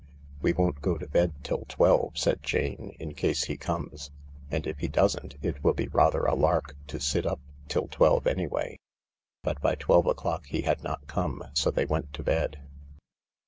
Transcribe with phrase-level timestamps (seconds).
[0.41, 4.09] "We won't go to bed till twelve," said Jane, "in case he comes.
[4.49, 8.25] And if he doesn't, it will be rather a lark to sit up till twelve
[8.25, 8.79] anyway."
[9.43, 12.59] But by twelve o'clock he had not come, so they went to bed.